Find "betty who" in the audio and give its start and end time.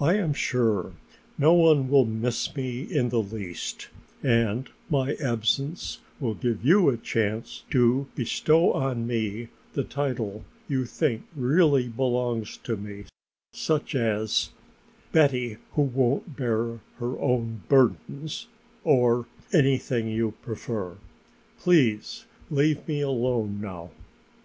15.10-15.82